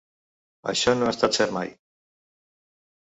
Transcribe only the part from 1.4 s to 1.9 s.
cert mai.